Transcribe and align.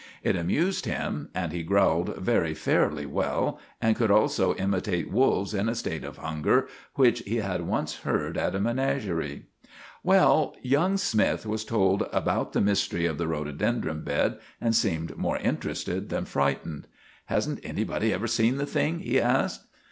It 0.23 0.35
amused 0.35 0.87
him, 0.87 1.29
and 1.35 1.51
he 1.53 1.61
growled 1.61 2.15
very 2.17 2.55
fairly 2.55 3.05
well, 3.05 3.59
and 3.79 3.95
could 3.95 4.09
also 4.09 4.55
imitate 4.55 5.11
wolves 5.11 5.53
in 5.53 5.69
a 5.69 5.75
state 5.75 6.03
of 6.03 6.17
hunger, 6.17 6.67
which 6.95 7.19
he 7.19 7.35
had 7.35 7.67
once 7.67 7.97
heard 7.97 8.35
at 8.35 8.55
a 8.55 8.59
menagerie. 8.59 9.43
Well, 10.03 10.55
young 10.63 10.97
Smythe 10.97 11.45
was 11.45 11.63
told 11.63 12.09
about 12.11 12.53
the 12.53 12.61
mystery 12.61 13.05
of 13.05 13.19
the 13.19 13.27
rhododendron 13.27 14.01
bed, 14.03 14.39
and 14.59 14.75
seemed 14.75 15.15
more 15.17 15.37
interested 15.37 16.09
than 16.09 16.25
frightened. 16.25 16.87
"Hasn't 17.25 17.59
anybody 17.63 18.11
ever 18.11 18.25
seen 18.25 18.57
the 18.57 18.65
thing?" 18.65 19.01
he 19.01 19.21
asked. 19.21 19.67